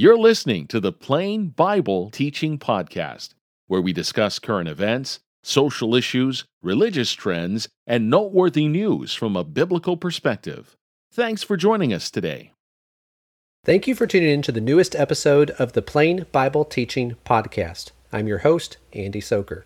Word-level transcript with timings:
You're 0.00 0.16
listening 0.16 0.68
to 0.68 0.78
the 0.78 0.92
Plain 0.92 1.48
Bible 1.48 2.08
Teaching 2.10 2.56
Podcast, 2.56 3.30
where 3.66 3.80
we 3.80 3.92
discuss 3.92 4.38
current 4.38 4.68
events, 4.68 5.18
social 5.42 5.96
issues, 5.96 6.44
religious 6.62 7.12
trends, 7.12 7.68
and 7.84 8.08
noteworthy 8.08 8.68
news 8.68 9.12
from 9.12 9.34
a 9.34 9.42
biblical 9.42 9.96
perspective. 9.96 10.76
Thanks 11.12 11.42
for 11.42 11.56
joining 11.56 11.92
us 11.92 12.12
today. 12.12 12.52
Thank 13.64 13.88
you 13.88 13.96
for 13.96 14.06
tuning 14.06 14.30
in 14.30 14.42
to 14.42 14.52
the 14.52 14.60
newest 14.60 14.94
episode 14.94 15.50
of 15.58 15.72
the 15.72 15.82
Plain 15.82 16.26
Bible 16.30 16.64
Teaching 16.64 17.16
Podcast. 17.26 17.90
I'm 18.12 18.28
your 18.28 18.38
host, 18.38 18.76
Andy 18.92 19.20
Sochor. 19.20 19.64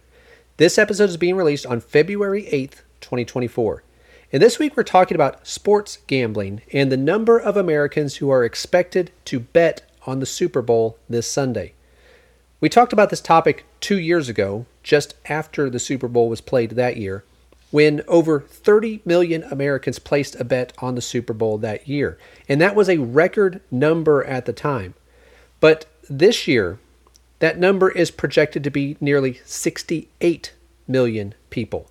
This 0.56 0.78
episode 0.78 1.10
is 1.10 1.18
being 1.18 1.36
released 1.36 1.66
on 1.66 1.82
February 1.82 2.44
8th, 2.44 2.84
2024. 3.02 3.82
And 4.32 4.40
this 4.40 4.58
week 4.58 4.78
we're 4.78 4.82
talking 4.82 5.14
about 5.14 5.46
sports 5.46 5.98
gambling 6.06 6.62
and 6.72 6.90
the 6.90 6.96
number 6.96 7.38
of 7.38 7.58
Americans 7.58 8.16
who 8.16 8.30
are 8.30 8.46
expected 8.46 9.10
to 9.26 9.38
bet 9.38 9.82
on 10.06 10.20
the 10.20 10.26
Super 10.26 10.62
Bowl 10.62 10.98
this 11.08 11.30
Sunday. 11.30 11.74
We 12.60 12.68
talked 12.68 12.92
about 12.92 13.10
this 13.10 13.20
topic 13.20 13.64
two 13.80 13.98
years 13.98 14.28
ago, 14.28 14.66
just 14.82 15.14
after 15.26 15.68
the 15.68 15.78
Super 15.78 16.08
Bowl 16.08 16.28
was 16.28 16.40
played 16.40 16.70
that 16.72 16.96
year, 16.96 17.24
when 17.70 18.02
over 18.06 18.40
30 18.40 19.02
million 19.04 19.42
Americans 19.44 19.98
placed 19.98 20.38
a 20.38 20.44
bet 20.44 20.72
on 20.78 20.94
the 20.94 21.00
Super 21.00 21.32
Bowl 21.32 21.58
that 21.58 21.88
year. 21.88 22.18
And 22.48 22.60
that 22.60 22.76
was 22.76 22.88
a 22.88 22.98
record 22.98 23.60
number 23.70 24.22
at 24.24 24.46
the 24.46 24.52
time. 24.52 24.94
But 25.58 25.86
this 26.08 26.46
year, 26.46 26.78
that 27.40 27.58
number 27.58 27.90
is 27.90 28.10
projected 28.10 28.62
to 28.64 28.70
be 28.70 28.96
nearly 29.00 29.40
68 29.44 30.52
million 30.86 31.34
people. 31.50 31.90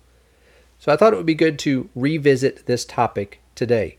So 0.78 0.92
I 0.92 0.96
thought 0.96 1.12
it 1.12 1.16
would 1.16 1.26
be 1.26 1.34
good 1.34 1.58
to 1.60 1.90
revisit 1.94 2.66
this 2.66 2.84
topic 2.84 3.40
today. 3.54 3.98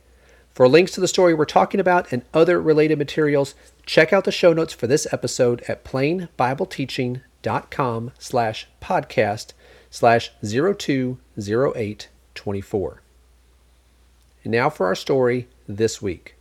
For 0.54 0.68
links 0.68 0.92
to 0.94 1.02
the 1.02 1.08
story 1.08 1.34
we're 1.34 1.46
talking 1.46 1.80
about 1.80 2.12
and 2.12 2.22
other 2.34 2.62
related 2.62 2.98
materials, 3.00 3.56
check 3.88 4.14
out 4.14 4.26
the 4.26 4.32
show 4.32 4.54
notes 4.54 4.74
for 4.74 4.86
this 4.86 5.12
episode 5.12 5.64
at 5.68 5.84
plainbibleteaching.com 5.84 8.12
slash 8.20 8.68
podcast 8.80 9.54
slash 9.90 10.32
020824. 10.44 13.02
And 14.44 14.52
now 14.52 14.70
for 14.70 14.86
our 14.86 14.94
story 14.95 15.48
this 15.68 16.00
week. 16.02 16.36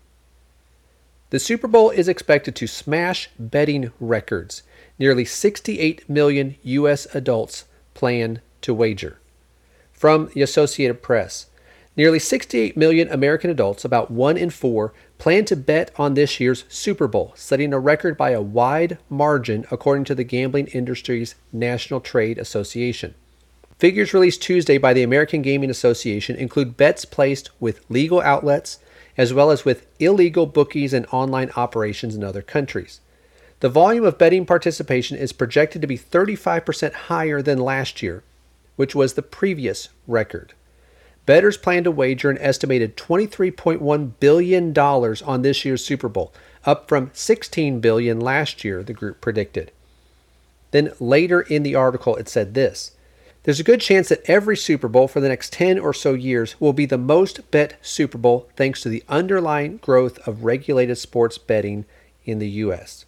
The 1.30 1.40
Super 1.40 1.68
Bowl 1.68 1.88
is 1.88 2.08
expected 2.08 2.54
to 2.56 2.66
smash 2.66 3.30
betting 3.38 3.92
records. 3.98 4.62
Nearly 4.98 5.24
68 5.24 6.06
million 6.06 6.56
U.S. 6.62 7.06
adults 7.14 7.64
plan 7.94 8.42
to 8.60 8.74
wager. 8.74 9.18
From 9.90 10.28
the 10.34 10.42
Associated 10.42 11.02
Press, 11.02 11.46
Nearly 11.94 12.18
68 12.18 12.74
million 12.74 13.08
American 13.08 13.50
adults, 13.50 13.84
about 13.84 14.10
one 14.10 14.38
in 14.38 14.48
four, 14.48 14.94
plan 15.18 15.44
to 15.44 15.56
bet 15.56 15.90
on 15.96 16.14
this 16.14 16.40
year's 16.40 16.64
Super 16.68 17.06
Bowl, 17.06 17.32
setting 17.36 17.74
a 17.74 17.78
record 17.78 18.16
by 18.16 18.30
a 18.30 18.40
wide 18.40 18.96
margin 19.10 19.66
according 19.70 20.04
to 20.04 20.14
the 20.14 20.24
Gambling 20.24 20.68
Industry's 20.68 21.34
National 21.52 22.00
Trade 22.00 22.38
Association. 22.38 23.14
Figures 23.78 24.14
released 24.14 24.40
Tuesday 24.40 24.78
by 24.78 24.94
the 24.94 25.02
American 25.02 25.42
Gaming 25.42 25.68
Association 25.68 26.36
include 26.36 26.78
bets 26.78 27.04
placed 27.04 27.50
with 27.60 27.84
legal 27.90 28.22
outlets 28.22 28.78
as 29.18 29.34
well 29.34 29.50
as 29.50 29.66
with 29.66 29.86
illegal 29.98 30.46
bookies 30.46 30.94
and 30.94 31.04
online 31.12 31.50
operations 31.56 32.14
in 32.14 32.24
other 32.24 32.42
countries. 32.42 33.00
The 33.60 33.68
volume 33.68 34.04
of 34.04 34.16
betting 34.16 34.46
participation 34.46 35.18
is 35.18 35.32
projected 35.32 35.82
to 35.82 35.86
be 35.86 35.98
35% 35.98 36.92
higher 36.94 37.42
than 37.42 37.58
last 37.58 38.02
year, 38.02 38.22
which 38.76 38.94
was 38.94 39.12
the 39.12 39.22
previous 39.22 39.90
record. 40.06 40.54
Bettors 41.24 41.56
plan 41.56 41.84
to 41.84 41.90
wager 41.90 42.30
an 42.30 42.38
estimated 42.38 42.96
$23.1 42.96 44.12
billion 44.18 44.78
on 44.78 45.42
this 45.42 45.64
year's 45.64 45.84
Super 45.84 46.08
Bowl, 46.08 46.32
up 46.64 46.88
from 46.88 47.10
16 47.12 47.80
billion 47.80 48.20
last 48.20 48.64
year, 48.64 48.82
the 48.82 48.92
group 48.92 49.20
predicted. 49.20 49.70
Then 50.72 50.92
later 50.98 51.40
in 51.42 51.62
the 51.62 51.76
article, 51.76 52.16
it 52.16 52.28
said 52.28 52.54
this 52.54 52.96
There's 53.44 53.60
a 53.60 53.64
good 53.64 53.80
chance 53.80 54.08
that 54.08 54.28
every 54.28 54.56
Super 54.56 54.88
Bowl 54.88 55.06
for 55.06 55.20
the 55.20 55.28
next 55.28 55.52
10 55.52 55.78
or 55.78 55.94
so 55.94 56.14
years 56.14 56.60
will 56.60 56.72
be 56.72 56.86
the 56.86 56.98
most 56.98 57.50
bet 57.52 57.78
Super 57.82 58.18
Bowl 58.18 58.48
thanks 58.56 58.80
to 58.82 58.88
the 58.88 59.04
underlying 59.08 59.76
growth 59.76 60.18
of 60.26 60.44
regulated 60.44 60.98
sports 60.98 61.38
betting 61.38 61.84
in 62.24 62.40
the 62.40 62.48
U.S. 62.48 63.04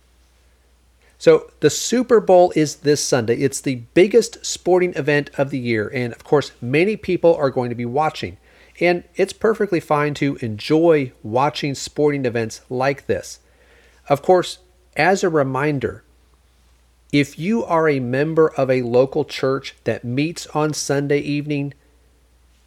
So 1.25 1.51
the 1.61 1.71
Super 1.71 2.21
Bowl 2.21 2.53
is 2.55 2.77
this 2.77 3.03
Sunday. 3.03 3.37
It's 3.37 3.63
the 3.63 3.77
biggest 3.95 4.45
sporting 4.45 4.93
event 4.93 5.31
of 5.39 5.49
the 5.49 5.59
year. 5.59 5.91
And 5.95 6.13
of 6.13 6.23
course, 6.23 6.53
many 6.61 6.99
people 6.99 7.35
are 7.35 7.49
going 7.49 7.71
to 7.71 7.75
be 7.75 7.87
watching. 7.87 8.37
And 8.79 9.05
it's 9.17 9.33
perfectly 9.33 9.81
fine 9.81 10.13
to 10.17 10.37
enjoy 10.43 11.13
watching 11.23 11.75
sporting 11.75 12.27
events 12.27 12.61
like 12.69 13.07
this. 13.07 13.39
Of 14.07 14.21
course, 14.21 14.59
as 14.99 15.25
a 15.25 15.31
reminder, 15.31 16.05
if 17.11 17.39
you 17.39 17.65
are 17.65 17.89
a 17.89 18.01
member 18.01 18.49
of 18.49 18.71
a 18.71 18.83
local 18.83 19.25
church 19.25 19.77
that 19.85 20.05
meets 20.05 20.47
on 20.49 20.75
Sunday 20.75 21.21
evening, 21.21 21.73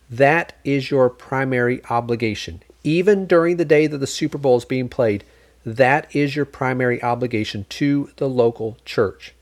that 0.10 0.54
is 0.64 0.90
your 0.90 1.12
primary 1.12 1.86
obligation. 1.92 2.64
Even 2.84 3.28
during 3.28 3.58
the 3.58 3.66
day 3.66 3.86
that 3.86 4.00
the 4.00 4.08
Super 4.08 4.40
Bowl 4.40 4.58
is 4.58 4.66
being 4.66 4.90
played, 4.90 5.24
that 5.68 6.16
is 6.16 6.34
your 6.34 6.46
primary 6.46 7.04
obligation 7.04 7.66
to 7.68 8.10
the 8.16 8.30
local 8.30 8.78
church. 8.86 9.34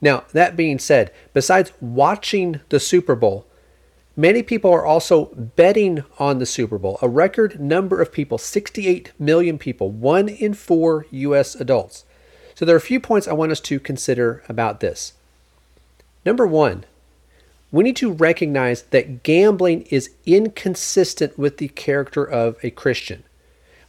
Now, 0.00 0.24
that 0.32 0.56
being 0.56 0.78
said, 0.78 1.12
besides 1.34 1.72
watching 1.78 2.60
the 2.70 2.80
Super 2.80 3.14
Bowl, 3.14 3.46
many 4.16 4.42
people 4.42 4.72
are 4.72 4.86
also 4.86 5.26
betting 5.26 6.04
on 6.18 6.38
the 6.38 6.46
Super 6.46 6.78
Bowl. 6.78 6.98
A 7.02 7.08
record 7.08 7.60
number 7.60 8.00
of 8.00 8.12
people, 8.12 8.38
68 8.38 9.12
million 9.18 9.58
people, 9.58 9.90
one 9.90 10.30
in 10.30 10.54
four 10.54 11.04
U.S. 11.10 11.54
adults. 11.54 12.06
So 12.54 12.64
there 12.64 12.74
are 12.74 12.78
a 12.78 12.80
few 12.80 12.98
points 12.98 13.28
I 13.28 13.34
want 13.34 13.52
us 13.52 13.60
to 13.60 13.78
consider 13.78 14.42
about 14.48 14.80
this. 14.80 15.12
Number 16.24 16.46
one, 16.46 16.86
we 17.70 17.84
need 17.84 17.96
to 17.96 18.10
recognize 18.10 18.82
that 18.84 19.22
gambling 19.22 19.82
is 19.90 20.10
inconsistent 20.24 21.38
with 21.38 21.58
the 21.58 21.68
character 21.68 22.24
of 22.24 22.56
a 22.62 22.70
Christian. 22.70 23.24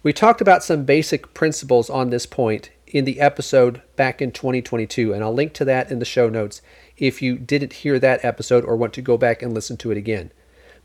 We 0.01 0.13
talked 0.13 0.39
about 0.39 0.63
some 0.63 0.85
basic 0.85 1.33
principles 1.33 1.89
on 1.89 2.09
this 2.09 2.25
point 2.25 2.69
in 2.87 3.03
the 3.03 3.19
episode 3.19 3.81
back 3.97 4.21
in 4.21 4.31
2022, 4.31 5.13
and 5.13 5.21
I'll 5.21 5.33
link 5.33 5.53
to 5.55 5.65
that 5.65 5.91
in 5.91 5.99
the 5.99 6.05
show 6.05 6.29
notes 6.29 6.61
if 6.97 7.21
you 7.21 7.37
didn't 7.37 7.73
hear 7.73 7.99
that 7.99 8.23
episode 8.23 8.63
or 8.63 8.77
want 8.77 8.93
to 8.93 9.01
go 9.01 9.17
back 9.17 9.41
and 9.41 9.53
listen 9.53 9.75
to 9.77 9.91
it 9.91 9.97
again. 9.97 10.31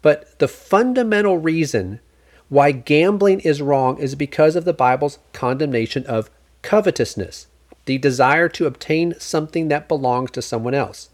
But 0.03 0.39
the 0.41 0.49
fundamental 0.49 1.39
reason 1.39 2.01
why 2.49 2.73
gambling 2.73 3.41
is 3.41 3.63
wrong 3.63 3.99
is 3.99 4.17
because 4.17 4.57
of 4.57 4.65
the 4.65 4.73
Bible's 4.73 5.21
condemnation 5.33 6.05
of 6.07 6.29
covetousness, 6.63 7.47
the 7.85 7.99
desire 7.99 8.49
to 8.49 8.67
obtain 8.67 9.15
something 9.21 9.69
that 9.69 9.89
belongs 9.89 10.33
to 10.33 10.43
someone 10.43 10.75
else. 10.75 11.11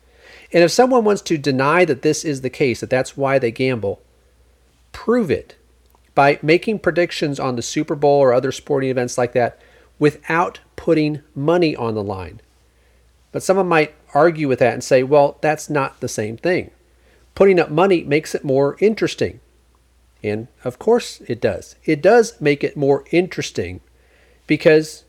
And 0.54 0.64
if 0.64 0.70
someone 0.70 1.04
wants 1.04 1.22
to 1.22 1.36
deny 1.36 1.84
that 1.84 2.00
this 2.00 2.24
is 2.24 2.40
the 2.40 2.50
case, 2.50 2.80
that 2.80 2.88
that's 2.88 3.16
why 3.16 3.38
they 3.38 3.50
gamble, 3.50 4.00
prove 4.92 5.30
it 5.30 5.56
by 6.15 6.38
making 6.43 6.78
predictions 6.81 7.38
on 7.38 7.56
the 7.56 7.62
Super 7.62 7.94
Bowl 7.94 8.21
or 8.21 8.32
other 8.32 8.53
sporting 8.53 8.91
events 8.91 9.16
like 9.16 9.32
that 9.32 9.59
without 9.98 10.60
putting 10.76 11.22
money 11.34 11.76
on 11.76 11.94
the 11.94 12.03
line. 12.03 12.41
But 13.32 13.43
someone 13.43 13.69
might 13.69 13.94
argue 14.12 14.48
with 14.48 14.59
that 14.59 14.72
and 14.72 14.82
say, 14.82 15.03
well, 15.03 15.38
that's 15.41 15.71
not 15.71 16.00
the 16.00 16.09
same 16.09 16.37
thing. 16.37 16.71
Putting 17.34 17.60
up 17.60 17.71
money 17.71 18.03
makes 18.03 18.34
it 18.34 18.44
more 18.44 18.76
interesting. 18.81 19.41
And 20.22 20.48
of 20.65 20.78
course 20.78 21.21
it 21.28 21.41
does. 21.41 21.76
It 21.84 22.03
does 22.03 22.41
make 22.41 22.65
it 22.65 22.77
more 22.77 23.04
interesting 23.10 23.81
because 24.47 25.04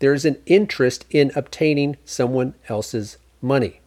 there's 0.00 0.24
an 0.24 0.38
interest 0.46 1.06
in 1.10 1.30
obtaining 1.36 1.96
someone 2.04 2.54
else's 2.68 3.18
money. 3.40 3.80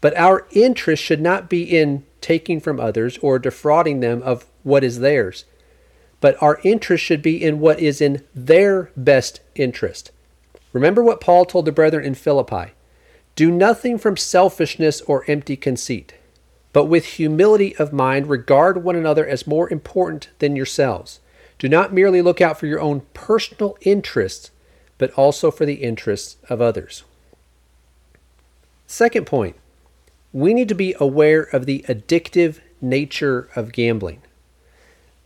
But 0.00 0.16
our 0.16 0.46
interest 0.52 1.02
should 1.02 1.20
not 1.20 1.48
be 1.48 1.62
in 1.62 2.04
taking 2.20 2.60
from 2.60 2.78
others 2.78 3.18
or 3.18 3.38
defrauding 3.38 4.00
them 4.00 4.22
of 4.22 4.46
what 4.62 4.84
is 4.84 5.00
theirs 5.00 5.44
but 6.20 6.40
our 6.42 6.60
interest 6.64 7.04
should 7.04 7.22
be 7.22 7.42
in 7.42 7.60
what 7.60 7.80
is 7.80 8.00
in 8.00 8.24
their 8.34 8.90
best 8.96 9.40
interest. 9.54 10.10
Remember 10.72 11.02
what 11.02 11.20
Paul 11.20 11.44
told 11.44 11.64
the 11.64 11.72
brethren 11.72 12.04
in 12.04 12.14
Philippi 12.14 12.72
Do 13.36 13.50
nothing 13.50 13.98
from 13.98 14.16
selfishness 14.16 15.00
or 15.02 15.24
empty 15.28 15.56
conceit, 15.56 16.14
but 16.72 16.86
with 16.86 17.04
humility 17.04 17.74
of 17.76 17.92
mind 17.92 18.26
regard 18.26 18.82
one 18.82 18.96
another 18.96 19.26
as 19.26 19.46
more 19.46 19.70
important 19.70 20.28
than 20.38 20.56
yourselves. 20.56 21.20
Do 21.58 21.68
not 21.68 21.92
merely 21.92 22.22
look 22.22 22.40
out 22.40 22.58
for 22.58 22.66
your 22.66 22.80
own 22.80 23.02
personal 23.14 23.76
interests, 23.80 24.50
but 24.96 25.12
also 25.12 25.50
for 25.50 25.66
the 25.66 25.74
interests 25.74 26.36
of 26.48 26.60
others. 26.60 27.04
Second 28.86 29.26
point, 29.26 29.56
we 30.32 30.54
need 30.54 30.68
to 30.68 30.74
be 30.74 30.94
aware 31.00 31.42
of 31.42 31.66
the 31.66 31.84
addictive 31.88 32.60
nature 32.80 33.48
of 33.56 33.72
gambling. 33.72 34.22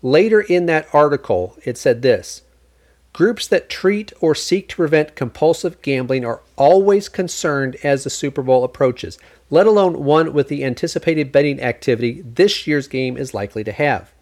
Later 0.02 0.40
in 0.40 0.66
that 0.66 0.88
article, 0.93 1.56
it 1.64 1.78
said 1.78 2.02
this 2.02 2.43
Groups 3.12 3.46
that 3.46 3.69
treat 3.69 4.12
or 4.20 4.34
seek 4.34 4.69
to 4.70 4.76
prevent 4.76 5.14
compulsive 5.14 5.81
gambling 5.82 6.25
are 6.25 6.40
always 6.56 7.08
concerned 7.08 7.76
as 7.84 8.04
the 8.04 8.10
Super 8.10 8.43
Bowl 8.43 8.64
approaches, 8.64 9.19
let 9.50 9.66
alone 9.66 10.02
one 10.02 10.32
with 10.32 10.49
the 10.49 10.64
anticipated 10.64 11.31
betting 11.31 11.60
activity 11.60 12.22
this 12.22 12.66
year's 12.66 12.88
game 12.88 13.16
is 13.16 13.34
likely 13.34 13.62
to 13.64 13.72
have. 13.72 14.12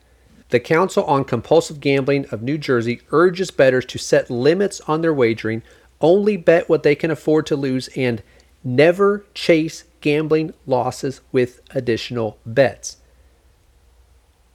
The 0.49 0.59
Council 0.59 1.05
on 1.05 1.25
Compulsive 1.25 1.79
Gambling 1.79 2.27
of 2.33 2.43
New 2.43 2.59
Jersey 2.59 3.03
urges 3.13 3.53
bettors 3.53 3.85
to 3.87 3.99
set 3.99 4.29
limits 4.29 4.81
on 4.83 5.01
their 5.01 5.15
wagering 5.15 5.63
only 6.01 6.37
bet 6.37 6.69
what 6.69 6.83
they 6.83 6.95
can 6.95 7.11
afford 7.11 7.47
to 7.47 7.57
lose, 7.57 7.89
and 7.97 8.23
never 8.65 9.25
chase 9.35 9.85
gambling 10.01 10.53
losses 10.67 11.21
with 11.31 11.61
additional 11.71 12.39
bets. 12.45 12.97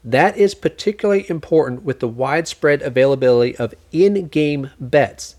That 0.06 0.38
is 0.38 0.54
particularly 0.54 1.28
important 1.28 1.81
with 1.81 2.00
the 2.00 2.07
widespread 2.07 2.84
availability 2.84 3.57
of 3.57 3.74
in 3.92 4.28
game 4.28 4.69
bets. 4.80 5.36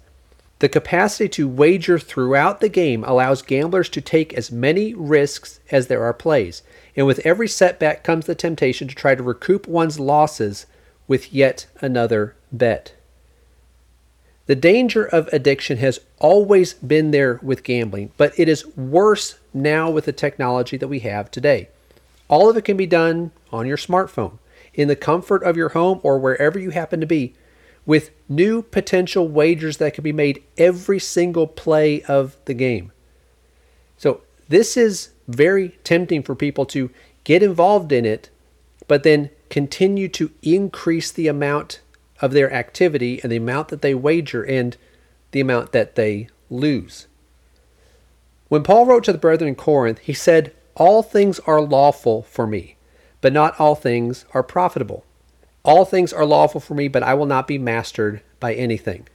The 0.58 0.68
capacity 0.68 1.28
to 1.28 1.46
wager 1.46 2.00
throughout 2.00 2.60
the 2.60 2.68
game 2.68 3.04
allows 3.04 3.42
gamblers 3.42 3.88
to 3.90 4.00
take 4.00 4.34
as 4.34 4.50
many 4.50 4.92
risks 4.92 5.60
as 5.70 5.86
there 5.86 6.02
are 6.02 6.12
plays, 6.12 6.62
and 6.96 7.06
with 7.06 7.24
every 7.24 7.46
setback 7.46 8.02
comes 8.02 8.26
the 8.26 8.34
temptation 8.34 8.88
to 8.88 8.94
try 8.94 9.14
to 9.14 9.22
recoup 9.22 9.68
one's 9.68 10.00
losses 10.00 10.66
with 11.06 11.32
yet 11.32 11.66
another 11.80 12.34
bet. 12.50 12.92
The 14.46 14.56
danger 14.56 15.04
of 15.04 15.28
addiction 15.28 15.76
has 15.78 16.00
always 16.18 16.74
been 16.74 17.12
there 17.12 17.38
with 17.42 17.62
gambling, 17.62 18.10
but 18.16 18.36
it 18.36 18.48
is 18.48 18.66
worse 18.76 19.38
now 19.54 19.90
with 19.90 20.06
the 20.06 20.12
technology 20.12 20.76
that 20.76 20.88
we 20.88 21.00
have 21.00 21.30
today. 21.30 21.68
All 22.28 22.50
of 22.50 22.56
it 22.56 22.64
can 22.64 22.76
be 22.76 22.86
done 22.86 23.30
on 23.52 23.66
your 23.66 23.76
smartphone, 23.76 24.38
in 24.76 24.86
the 24.86 24.94
comfort 24.94 25.42
of 25.42 25.56
your 25.56 25.70
home, 25.70 25.98
or 26.04 26.18
wherever 26.18 26.58
you 26.58 26.70
happen 26.70 27.00
to 27.00 27.06
be, 27.06 27.34
with 27.84 28.10
new 28.28 28.62
potential 28.62 29.26
wagers 29.26 29.78
that 29.78 29.94
can 29.94 30.04
be 30.04 30.12
made 30.12 30.44
every 30.56 31.00
single 31.00 31.48
play 31.48 32.02
of 32.02 32.36
the 32.44 32.54
game. 32.54 32.92
So, 33.96 34.20
this 34.48 34.76
is 34.76 35.10
very 35.26 35.70
tempting 35.82 36.22
for 36.22 36.36
people 36.36 36.66
to 36.66 36.90
get 37.24 37.42
involved 37.42 37.90
in 37.90 38.04
it, 38.04 38.30
but 38.86 39.02
then 39.02 39.30
continue 39.50 40.08
to 40.08 40.30
increase 40.42 41.10
the 41.10 41.26
amount 41.26 41.80
of 42.20 42.32
their 42.32 42.52
activity 42.52 43.20
and 43.22 43.32
the 43.32 43.36
amount 43.36 43.68
that 43.68 43.82
they 43.82 43.94
wager 43.94 44.44
and 44.44 44.76
the 45.32 45.40
amount 45.40 45.72
that 45.72 45.96
they 45.96 46.28
lose. 46.50 47.06
When 48.48 48.62
Paul 48.62 48.86
wrote 48.86 49.04
to 49.04 49.12
the 49.12 49.18
brethren 49.18 49.48
in 49.48 49.54
Corinth, 49.54 49.98
he 49.98 50.12
said, 50.12 50.54
All 50.76 51.02
things 51.02 51.40
are 51.40 51.60
lawful 51.60 52.22
for 52.22 52.46
me, 52.46 52.75
but 53.26 53.32
not 53.32 53.58
all 53.58 53.74
things 53.74 54.24
are 54.34 54.42
profitable. 54.44 55.04
All 55.64 55.84
things 55.84 56.12
are 56.12 56.24
lawful 56.24 56.60
for 56.60 56.74
me, 56.74 56.86
but 56.86 57.02
I 57.02 57.14
will 57.14 57.26
not 57.26 57.48
be 57.48 57.58
mastered 57.58 58.20
by 58.38 58.54
anything. 58.54 59.08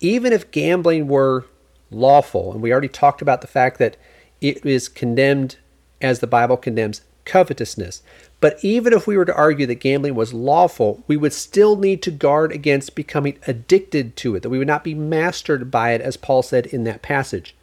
Even 0.00 0.32
if 0.32 0.50
gambling 0.50 1.06
were 1.06 1.46
lawful, 1.88 2.50
and 2.50 2.60
we 2.60 2.72
already 2.72 2.88
talked 2.88 3.22
about 3.22 3.40
the 3.40 3.46
fact 3.46 3.78
that 3.78 3.96
it 4.40 4.66
is 4.66 4.88
condemned 4.88 5.54
as 6.02 6.18
the 6.18 6.26
Bible 6.26 6.56
condemns 6.56 7.02
covetousness. 7.24 8.02
But 8.40 8.58
even 8.64 8.92
if 8.92 9.06
we 9.06 9.16
were 9.16 9.24
to 9.26 9.36
argue 9.36 9.66
that 9.66 9.76
gambling 9.76 10.16
was 10.16 10.34
lawful, 10.34 11.04
we 11.06 11.16
would 11.16 11.32
still 11.32 11.76
need 11.76 12.02
to 12.02 12.10
guard 12.10 12.50
against 12.50 12.96
becoming 12.96 13.38
addicted 13.46 14.16
to 14.16 14.34
it, 14.34 14.42
that 14.42 14.50
we 14.50 14.58
would 14.58 14.66
not 14.66 14.82
be 14.82 14.96
mastered 14.96 15.70
by 15.70 15.92
it, 15.92 16.00
as 16.00 16.16
Paul 16.16 16.42
said 16.42 16.66
in 16.66 16.82
that 16.82 17.02
passage. 17.02 17.54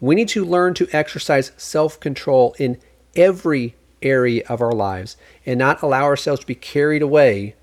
We 0.00 0.16
need 0.16 0.28
to 0.30 0.44
learn 0.44 0.74
to 0.74 0.88
exercise 0.90 1.52
self 1.56 2.00
control 2.00 2.56
in 2.58 2.80
every 3.14 3.76
area 4.02 4.42
of 4.48 4.60
our 4.60 4.72
lives 4.72 5.16
and 5.44 5.58
not 5.58 5.82
allow 5.82 6.04
ourselves 6.04 6.40
to 6.40 6.46
be 6.46 6.54
carried 6.54 7.02
away 7.02 7.54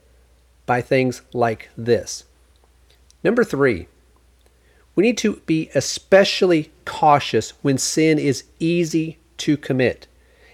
by 0.66 0.82
things 0.82 1.22
like 1.34 1.70
this. 1.78 2.24
Number 3.24 3.44
three, 3.44 3.88
we 4.96 5.04
need 5.04 5.18
to 5.20 5.42
be 5.46 5.70
especially 5.76 6.72
cautious 6.86 7.52
when 7.62 7.78
sin 7.78 8.18
is 8.18 8.46
easy 8.60 9.18
to 9.38 9.58
commit. 9.58 10.08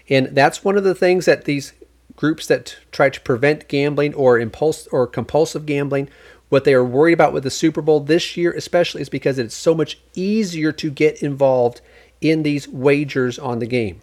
And 0.08 0.28
that's 0.28 0.64
one 0.64 0.76
of 0.76 0.84
the 0.84 0.94
things 0.94 1.26
that 1.26 1.44
these 1.44 1.72
groups 2.16 2.46
that 2.46 2.76
try 2.90 3.08
to 3.08 3.20
prevent 3.20 3.68
gambling 3.68 4.14
or 4.14 4.38
impulse 4.38 4.86
or 4.88 5.06
compulsive 5.06 5.64
gambling 5.66 6.08
what 6.48 6.64
they 6.64 6.74
are 6.74 6.84
worried 6.84 7.14
about 7.14 7.32
with 7.32 7.44
the 7.44 7.50
Super 7.50 7.80
Bowl 7.80 8.00
this 8.00 8.36
year 8.36 8.52
especially 8.52 9.00
is 9.00 9.08
because 9.08 9.38
it's 9.38 9.54
so 9.54 9.74
much 9.74 9.98
easier 10.14 10.70
to 10.70 10.90
get 10.90 11.22
involved 11.22 11.80
in 12.20 12.42
these 12.42 12.68
wagers 12.68 13.38
on 13.38 13.58
the 13.58 13.66
game. 13.66 14.02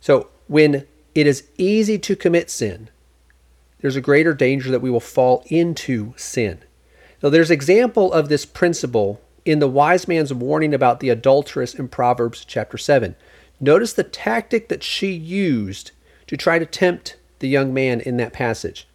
So 0.00 0.28
when 0.46 0.86
it 1.14 1.26
is 1.26 1.48
easy 1.56 1.98
to 1.98 2.16
commit 2.16 2.50
sin, 2.50 2.90
there's 3.80 3.96
a 3.96 4.00
greater 4.00 4.34
danger 4.34 4.70
that 4.70 4.80
we 4.80 4.90
will 4.90 5.00
fall 5.00 5.44
into 5.46 6.14
sin. 6.16 6.60
Now 7.22 7.28
there's 7.28 7.50
example 7.50 8.12
of 8.12 8.28
this 8.28 8.44
principle 8.44 9.20
in 9.44 9.58
the 9.58 9.68
wise 9.68 10.08
man's 10.08 10.32
warning 10.32 10.72
about 10.72 11.00
the 11.00 11.10
adulteress 11.10 11.74
in 11.74 11.88
Proverbs 11.88 12.44
chapter 12.44 12.78
7. 12.78 13.14
Notice 13.60 13.92
the 13.92 14.02
tactic 14.02 14.68
that 14.68 14.82
she 14.82 15.12
used 15.12 15.92
to 16.26 16.36
try 16.36 16.58
to 16.58 16.66
tempt 16.66 17.16
the 17.40 17.48
young 17.48 17.74
man 17.74 18.00
in 18.00 18.16
that 18.16 18.32
passage. 18.32 18.88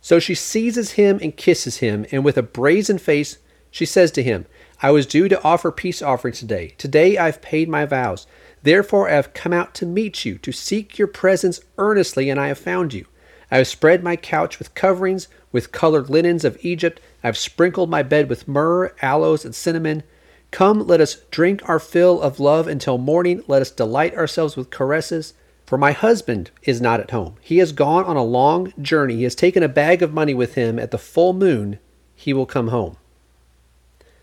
So 0.00 0.18
she 0.18 0.34
seizes 0.34 0.92
him 0.92 1.18
and 1.22 1.36
kisses 1.36 1.78
him, 1.78 2.06
and 2.12 2.24
with 2.24 2.36
a 2.36 2.42
brazen 2.42 2.98
face, 2.98 3.38
she 3.70 3.86
says 3.86 4.10
to 4.12 4.22
him, 4.22 4.46
I 4.82 4.90
was 4.90 5.06
due 5.06 5.28
to 5.28 5.42
offer 5.42 5.72
peace 5.72 6.02
offerings 6.02 6.38
today. 6.38 6.74
Today 6.78 7.18
I've 7.18 7.42
paid 7.42 7.68
my 7.68 7.86
vows. 7.86 8.26
Therefore 8.64 9.10
I 9.10 9.12
have 9.12 9.34
come 9.34 9.52
out 9.52 9.74
to 9.74 9.86
meet 9.86 10.24
you, 10.24 10.38
to 10.38 10.50
seek 10.50 10.98
your 10.98 11.06
presence 11.06 11.60
earnestly, 11.76 12.30
and 12.30 12.40
I 12.40 12.48
have 12.48 12.58
found 12.58 12.94
you. 12.94 13.04
I 13.50 13.58
have 13.58 13.68
spread 13.68 14.02
my 14.02 14.16
couch 14.16 14.58
with 14.58 14.74
coverings, 14.74 15.28
with 15.52 15.70
colored 15.70 16.08
linens 16.08 16.46
of 16.46 16.56
Egypt. 16.62 16.98
I 17.22 17.28
have 17.28 17.36
sprinkled 17.36 17.90
my 17.90 18.02
bed 18.02 18.30
with 18.30 18.48
myrrh, 18.48 18.94
aloes, 19.02 19.44
and 19.44 19.54
cinnamon. 19.54 20.02
Come, 20.50 20.86
let 20.86 21.02
us 21.02 21.16
drink 21.30 21.68
our 21.68 21.78
fill 21.78 22.22
of 22.22 22.40
love 22.40 22.66
until 22.66 22.96
morning. 22.96 23.44
Let 23.46 23.60
us 23.60 23.70
delight 23.70 24.14
ourselves 24.16 24.56
with 24.56 24.70
caresses. 24.70 25.34
For 25.66 25.76
my 25.76 25.92
husband 25.92 26.50
is 26.62 26.80
not 26.80 27.00
at 27.00 27.10
home. 27.10 27.36
He 27.42 27.58
has 27.58 27.72
gone 27.72 28.04
on 28.04 28.16
a 28.16 28.24
long 28.24 28.72
journey. 28.80 29.16
He 29.16 29.24
has 29.24 29.34
taken 29.34 29.62
a 29.62 29.68
bag 29.68 30.02
of 30.02 30.14
money 30.14 30.32
with 30.32 30.54
him. 30.54 30.78
At 30.78 30.90
the 30.90 30.96
full 30.96 31.34
moon, 31.34 31.78
he 32.14 32.32
will 32.32 32.46
come 32.46 32.68
home. 32.68 32.96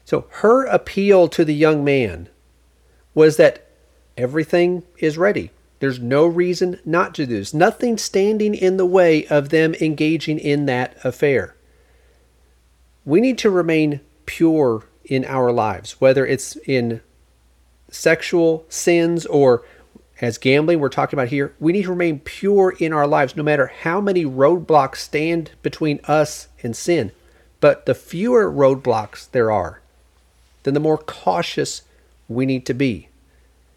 So 0.03 0.25
her 0.29 0.65
appeal 0.65 1.27
to 1.27 1.45
the 1.45 1.53
young 1.53 1.83
man 1.83 2.27
was 3.13 3.37
that 3.37 3.67
everything 4.17 4.83
is 4.99 5.17
ready. 5.17 5.51
There's 5.79 5.99
no 5.99 6.25
reason 6.25 6.79
not 6.85 7.15
to 7.15 7.25
do 7.25 7.37
this. 7.37 7.53
Nothing 7.53 7.97
standing 7.97 8.53
in 8.53 8.77
the 8.77 8.85
way 8.85 9.25
of 9.27 9.49
them 9.49 9.73
engaging 9.75 10.37
in 10.37 10.67
that 10.67 10.95
affair. 11.03 11.55
We 13.03 13.19
need 13.19 13.39
to 13.39 13.49
remain 13.49 13.99
pure 14.25 14.85
in 15.05 15.25
our 15.25 15.51
lives, 15.51 15.99
whether 15.99 16.25
it's 16.25 16.55
in 16.67 17.01
sexual 17.89 18.65
sins 18.69 19.25
or 19.25 19.63
as 20.21 20.37
gambling 20.37 20.79
we're 20.79 20.89
talking 20.89 21.17
about 21.17 21.29
here, 21.29 21.53
we 21.59 21.73
need 21.73 21.83
to 21.83 21.89
remain 21.89 22.19
pure 22.19 22.75
in 22.77 22.93
our 22.93 23.07
lives 23.07 23.35
no 23.35 23.41
matter 23.41 23.67
how 23.81 23.99
many 23.99 24.23
roadblocks 24.23 24.97
stand 24.97 25.49
between 25.63 25.99
us 26.03 26.47
and 26.61 26.75
sin. 26.75 27.11
But 27.59 27.87
the 27.87 27.95
fewer 27.95 28.49
roadblocks 28.51 29.29
there 29.31 29.51
are, 29.51 29.81
then 30.63 30.75
the 30.75 30.79
more 30.79 30.99
cautious 30.99 31.81
we 32.27 32.45
need 32.45 32.67
to 32.67 32.75
be. 32.75 33.09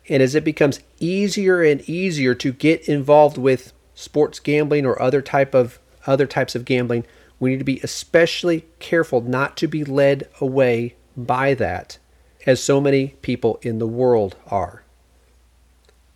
And 0.09 0.23
as 0.23 0.35
it 0.35 0.45
becomes 0.45 0.81
easier 1.01 1.63
and 1.63 1.81
easier 1.89 2.35
to 2.35 2.53
get 2.53 2.89
involved 2.89 3.39
with 3.39 3.73
sports 3.95 4.39
gambling 4.39 4.85
or 4.85 5.01
other 5.01 5.23
type 5.23 5.55
of 5.55 5.79
other 6.07 6.27
types 6.27 6.55
of 6.55 6.65
gambling, 6.65 7.07
we 7.41 7.51
need 7.51 7.59
to 7.59 7.65
be 7.65 7.81
especially 7.83 8.67
careful 8.79 9.21
not 9.21 9.57
to 9.57 9.67
be 9.67 9.85
led 9.85 10.29
away 10.41 10.95
by 11.17 11.55
that, 11.55 11.99
as 12.47 12.63
so 12.63 12.81
many 12.81 13.09
people 13.23 13.59
in 13.63 13.79
the 13.79 13.87
world 13.87 14.37
are. 14.49 14.83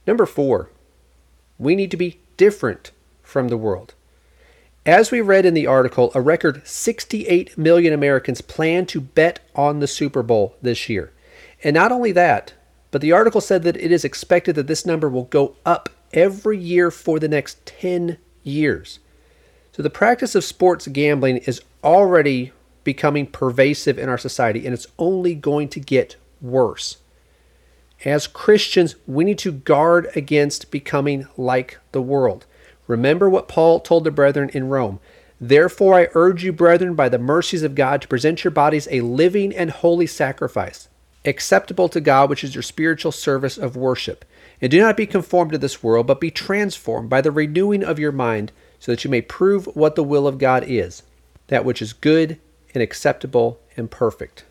Number 0.06 0.26
four, 0.26 0.70
we 1.58 1.74
need 1.74 1.90
to 1.90 1.96
be 1.96 2.20
different 2.36 2.92
from 3.22 3.48
the 3.48 3.56
world. 3.56 3.94
As 4.86 5.10
we 5.10 5.20
read 5.20 5.44
in 5.44 5.54
the 5.54 5.66
article, 5.66 6.10
a 6.14 6.20
record 6.20 6.66
68 6.66 7.58
million 7.58 7.92
Americans 7.92 8.40
plan 8.40 8.86
to 8.86 9.00
bet 9.00 9.40
on 9.54 9.80
the 9.80 9.86
Super 9.86 10.22
Bowl 10.22 10.56
this 10.62 10.88
year. 10.88 11.12
And 11.62 11.74
not 11.74 11.92
only 11.92 12.12
that, 12.12 12.54
but 12.90 13.00
the 13.00 13.12
article 13.12 13.40
said 13.40 13.62
that 13.64 13.76
it 13.76 13.92
is 13.92 14.04
expected 14.04 14.54
that 14.56 14.66
this 14.66 14.86
number 14.86 15.08
will 15.08 15.24
go 15.24 15.56
up 15.66 15.88
every 16.12 16.58
year 16.58 16.90
for 16.90 17.18
the 17.18 17.28
next 17.28 17.64
10 17.66 18.18
years. 18.42 18.98
So 19.72 19.82
the 19.82 19.90
practice 19.90 20.34
of 20.34 20.44
sports 20.44 20.88
gambling 20.88 21.38
is 21.38 21.62
already 21.84 22.52
becoming 22.84 23.26
pervasive 23.26 23.98
in 23.98 24.08
our 24.08 24.18
society, 24.18 24.64
and 24.64 24.72
it's 24.72 24.86
only 24.98 25.34
going 25.34 25.68
to 25.68 25.80
get 25.80 26.16
worse. 26.40 26.98
As 28.04 28.26
Christians, 28.26 28.94
we 29.06 29.24
need 29.24 29.38
to 29.38 29.52
guard 29.52 30.08
against 30.14 30.70
becoming 30.70 31.26
like 31.36 31.78
the 31.92 32.00
world. 32.00 32.46
Remember 32.86 33.28
what 33.28 33.48
Paul 33.48 33.80
told 33.80 34.04
the 34.04 34.10
brethren 34.10 34.50
in 34.54 34.68
Rome. 34.68 35.00
Therefore, 35.40 35.94
I 35.94 36.08
urge 36.14 36.42
you, 36.42 36.52
brethren, 36.52 36.94
by 36.94 37.08
the 37.08 37.18
mercies 37.18 37.62
of 37.62 37.74
God, 37.74 38.02
to 38.02 38.08
present 38.08 38.42
your 38.42 38.50
bodies 38.50 38.88
a 38.90 39.02
living 39.02 39.54
and 39.54 39.70
holy 39.70 40.06
sacrifice, 40.06 40.88
acceptable 41.24 41.88
to 41.88 42.00
God, 42.00 42.30
which 42.30 42.44
is 42.44 42.54
your 42.54 42.62
spiritual 42.62 43.12
service 43.12 43.58
of 43.58 43.76
worship. 43.76 44.24
And 44.60 44.70
do 44.70 44.80
not 44.80 44.96
be 44.96 45.06
conformed 45.06 45.52
to 45.52 45.58
this 45.58 45.82
world, 45.82 46.06
but 46.06 46.20
be 46.20 46.30
transformed 46.30 47.10
by 47.10 47.20
the 47.20 47.30
renewing 47.30 47.84
of 47.84 47.98
your 47.98 48.12
mind, 48.12 48.52
so 48.78 48.92
that 48.92 49.04
you 49.04 49.10
may 49.10 49.20
prove 49.20 49.66
what 49.74 49.94
the 49.94 50.04
will 50.04 50.26
of 50.26 50.38
God 50.38 50.64
is, 50.66 51.02
that 51.48 51.64
which 51.64 51.82
is 51.82 51.92
good 51.92 52.38
and 52.74 52.82
acceptable 52.82 53.58
and 53.76 53.90
perfect. 53.90 54.44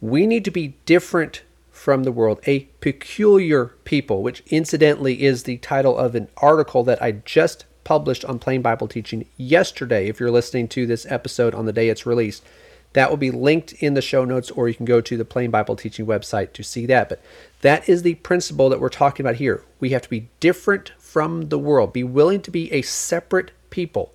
We 0.00 0.26
need 0.26 0.44
to 0.44 0.50
be 0.50 0.74
different 0.84 1.42
from 1.70 2.04
the 2.04 2.12
world, 2.12 2.40
a 2.46 2.60
peculiar 2.80 3.66
people, 3.84 4.22
which 4.22 4.42
incidentally 4.48 5.22
is 5.22 5.42
the 5.42 5.56
title 5.58 5.96
of 5.96 6.14
an 6.14 6.28
article 6.36 6.84
that 6.84 7.02
I 7.02 7.12
just 7.12 7.64
published 7.84 8.24
on 8.24 8.38
Plain 8.38 8.62
Bible 8.62 8.86
Teaching 8.86 9.26
yesterday. 9.36 10.08
If 10.08 10.20
you're 10.20 10.30
listening 10.30 10.68
to 10.68 10.86
this 10.86 11.06
episode 11.10 11.54
on 11.54 11.66
the 11.66 11.72
day 11.72 11.88
it's 11.88 12.06
released, 12.06 12.44
That 12.92 13.10
will 13.10 13.16
be 13.16 13.30
linked 13.30 13.72
in 13.74 13.94
the 13.94 14.02
show 14.02 14.24
notes, 14.24 14.50
or 14.50 14.68
you 14.68 14.74
can 14.74 14.84
go 14.84 15.00
to 15.00 15.16
the 15.16 15.24
Plain 15.24 15.50
Bible 15.50 15.76
Teaching 15.76 16.06
website 16.06 16.52
to 16.52 16.62
see 16.62 16.86
that. 16.86 17.08
But 17.08 17.22
that 17.62 17.88
is 17.88 18.02
the 18.02 18.16
principle 18.16 18.68
that 18.68 18.80
we're 18.80 18.88
talking 18.88 19.24
about 19.24 19.36
here. 19.36 19.64
We 19.80 19.90
have 19.90 20.02
to 20.02 20.10
be 20.10 20.28
different 20.40 20.92
from 20.98 21.48
the 21.48 21.58
world, 21.58 21.92
be 21.92 22.04
willing 22.04 22.42
to 22.42 22.50
be 22.50 22.72
a 22.72 22.82
separate 22.82 23.50
people, 23.70 24.12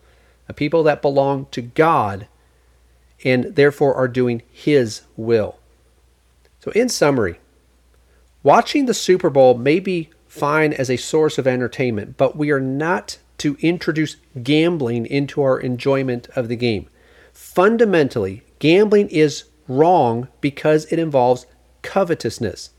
a 0.48 0.54
people 0.54 0.84
that 0.84 1.02
belong 1.02 1.48
to 1.52 1.62
God 1.62 2.28
and 3.24 3.56
therefore 3.56 3.96
are 3.96 4.08
doing 4.08 4.44
His 4.52 5.02
will. 5.16 5.58
So, 6.60 6.72
in 6.72 6.90
summary, 6.90 7.40
watching 8.44 8.86
the 8.86 8.94
Super 8.94 9.30
Bowl 9.30 9.56
may 9.58 9.80
be 9.80 10.10
fine 10.28 10.74
as 10.74 10.90
a 10.90 10.98
source 10.98 11.38
of 11.38 11.48
entertainment, 11.48 12.18
but 12.18 12.36
we 12.36 12.52
are 12.52 12.60
not 12.60 13.18
to 13.40 13.58
introduce 13.60 14.18
gambling 14.44 15.06
into 15.06 15.42
our 15.42 15.60
enjoyment 15.60 16.28
of 16.36 16.48
the 16.48 16.56
game. 16.56 16.88
Fundamentally, 17.34 18.44
gambling 18.60 19.10
is 19.10 19.46
wrong 19.68 20.28
because 20.42 20.86
it 20.92 21.00
involves 21.00 21.46
covetousness. 21.82 22.72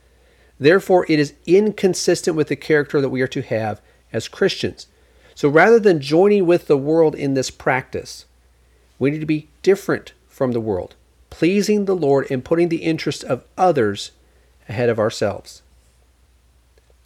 Therefore, 0.58 1.06
it 1.08 1.18
is 1.18 1.34
inconsistent 1.46 2.36
with 2.36 2.48
the 2.48 2.56
character 2.56 3.00
that 3.00 3.10
we 3.10 3.22
are 3.22 3.28
to 3.28 3.42
have 3.42 3.80
as 4.12 4.28
Christians. 4.28 4.86
So 5.34 5.48
rather 5.48 5.78
than 5.78 6.00
joining 6.00 6.46
with 6.46 6.66
the 6.66 6.76
world 6.76 7.14
in 7.14 7.34
this 7.34 7.50
practice, 7.50 8.24
we 8.98 9.10
need 9.10 9.20
to 9.20 9.26
be 9.26 9.48
different 9.62 10.12
from 10.28 10.52
the 10.52 10.60
world, 10.60 10.96
pleasing 11.30 11.84
the 11.84 11.94
Lord 11.94 12.28
and 12.30 12.44
putting 12.44 12.68
the 12.68 12.82
interests 12.82 13.22
of 13.22 13.44
others 13.56 14.10
ahead 14.68 14.88
of 14.88 14.98
ourselves. 14.98 15.62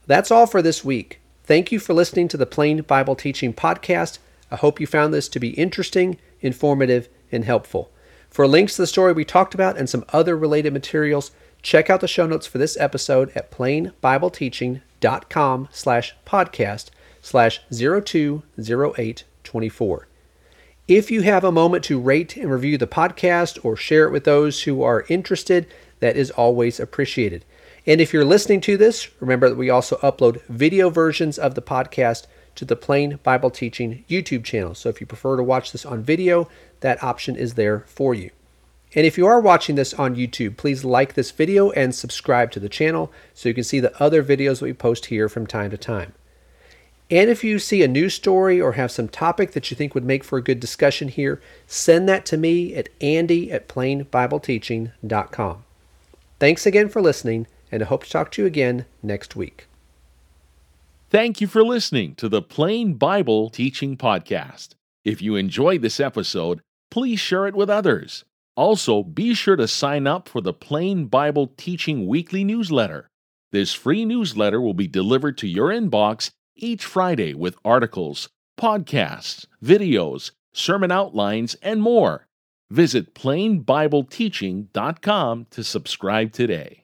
That's 0.06 0.30
all 0.30 0.46
for 0.46 0.62
this 0.62 0.84
week. 0.84 1.20
Thank 1.44 1.70
you 1.70 1.78
for 1.78 1.92
listening 1.92 2.28
to 2.28 2.36
the 2.36 2.46
Plain 2.46 2.82
Bible 2.82 3.14
Teaching 3.14 3.52
Podcast. 3.52 4.18
I 4.50 4.56
hope 4.56 4.80
you 4.80 4.86
found 4.86 5.12
this 5.12 5.28
to 5.28 5.40
be 5.40 5.50
interesting, 5.50 6.18
informative, 6.40 7.08
and 7.30 7.44
helpful. 7.44 7.90
For 8.32 8.48
links 8.48 8.74
to 8.76 8.82
the 8.82 8.86
story 8.86 9.12
we 9.12 9.24
talked 9.26 9.54
about 9.54 9.76
and 9.76 9.90
some 9.90 10.06
other 10.08 10.34
related 10.34 10.72
materials, 10.72 11.32
check 11.60 11.90
out 11.90 12.00
the 12.00 12.08
show 12.08 12.26
notes 12.26 12.46
for 12.46 12.56
this 12.56 12.78
episode 12.78 13.30
at 13.34 13.50
plainbibleteaching.com 13.50 15.68
slash 15.70 16.16
podcast 16.24 16.88
slash 17.20 17.60
020824. 17.70 20.08
If 20.88 21.10
you 21.10 21.20
have 21.20 21.44
a 21.44 21.52
moment 21.52 21.84
to 21.84 22.00
rate 22.00 22.38
and 22.38 22.50
review 22.50 22.78
the 22.78 22.86
podcast 22.86 23.62
or 23.62 23.76
share 23.76 24.06
it 24.06 24.12
with 24.12 24.24
those 24.24 24.62
who 24.62 24.82
are 24.82 25.04
interested, 25.10 25.66
that 26.00 26.16
is 26.16 26.30
always 26.30 26.80
appreciated. 26.80 27.44
And 27.86 28.00
if 28.00 28.14
you're 28.14 28.24
listening 28.24 28.62
to 28.62 28.78
this, 28.78 29.10
remember 29.20 29.50
that 29.50 29.56
we 29.56 29.68
also 29.68 29.96
upload 29.96 30.40
video 30.46 30.88
versions 30.88 31.38
of 31.38 31.54
the 31.54 31.60
podcast 31.60 32.26
to 32.56 32.64
the 32.64 32.76
Plain 32.76 33.18
Bible 33.22 33.50
Teaching 33.50 34.04
YouTube 34.08 34.44
channel. 34.44 34.74
So 34.74 34.88
if 34.88 35.00
you 35.00 35.06
prefer 35.06 35.36
to 35.36 35.42
watch 35.42 35.72
this 35.72 35.86
on 35.86 36.02
video, 36.02 36.48
that 36.80 37.02
option 37.02 37.36
is 37.36 37.54
there 37.54 37.80
for 37.80 38.14
you. 38.14 38.30
And 38.94 39.06
if 39.06 39.16
you 39.16 39.26
are 39.26 39.40
watching 39.40 39.76
this 39.76 39.94
on 39.94 40.16
YouTube, 40.16 40.56
please 40.56 40.84
like 40.84 41.14
this 41.14 41.30
video 41.30 41.70
and 41.70 41.94
subscribe 41.94 42.50
to 42.52 42.60
the 42.60 42.68
channel 42.68 43.10
so 43.32 43.48
you 43.48 43.54
can 43.54 43.64
see 43.64 43.80
the 43.80 43.98
other 44.02 44.22
videos 44.22 44.58
that 44.58 44.66
we 44.66 44.72
post 44.74 45.06
here 45.06 45.28
from 45.28 45.46
time 45.46 45.70
to 45.70 45.78
time. 45.78 46.12
And 47.10 47.28
if 47.28 47.44
you 47.44 47.58
see 47.58 47.82
a 47.82 47.88
news 47.88 48.14
story 48.14 48.60
or 48.60 48.72
have 48.72 48.90
some 48.90 49.08
topic 49.08 49.52
that 49.52 49.70
you 49.70 49.76
think 49.76 49.94
would 49.94 50.04
make 50.04 50.24
for 50.24 50.38
a 50.38 50.42
good 50.42 50.60
discussion 50.60 51.08
here, 51.08 51.40
send 51.66 52.08
that 52.08 52.24
to 52.26 52.36
me 52.36 52.74
at 52.74 52.88
andy 53.00 53.52
at 53.52 53.68
plainbibleteaching.com. 53.68 55.64
Thanks 56.38 56.66
again 56.66 56.88
for 56.88 57.02
listening, 57.02 57.46
and 57.70 57.82
I 57.82 57.86
hope 57.86 58.04
to 58.04 58.10
talk 58.10 58.30
to 58.32 58.42
you 58.42 58.46
again 58.46 58.86
next 59.02 59.36
week. 59.36 59.66
Thank 61.12 61.40
you 61.42 61.46
for 61.46 61.62
listening 61.62 62.14
to 62.14 62.30
the 62.30 62.40
Plain 62.40 62.94
Bible 62.94 63.50
Teaching 63.50 63.98
Podcast. 63.98 64.70
If 65.04 65.20
you 65.20 65.36
enjoyed 65.36 65.82
this 65.82 66.00
episode, 66.00 66.62
please 66.90 67.20
share 67.20 67.46
it 67.46 67.54
with 67.54 67.68
others. 67.68 68.24
Also, 68.56 69.02
be 69.02 69.34
sure 69.34 69.56
to 69.56 69.68
sign 69.68 70.06
up 70.06 70.26
for 70.26 70.40
the 70.40 70.54
Plain 70.54 71.08
Bible 71.08 71.52
Teaching 71.58 72.06
Weekly 72.06 72.44
newsletter. 72.44 73.10
This 73.50 73.74
free 73.74 74.06
newsletter 74.06 74.58
will 74.58 74.72
be 74.72 74.88
delivered 74.88 75.36
to 75.36 75.46
your 75.46 75.68
inbox 75.68 76.30
each 76.56 76.86
Friday 76.86 77.34
with 77.34 77.58
articles, 77.62 78.30
podcasts, 78.58 79.44
videos, 79.62 80.30
sermon 80.54 80.90
outlines, 80.90 81.56
and 81.56 81.82
more. 81.82 82.26
Visit 82.70 83.14
plainbibleteaching.com 83.14 85.46
to 85.50 85.62
subscribe 85.62 86.32
today. 86.32 86.81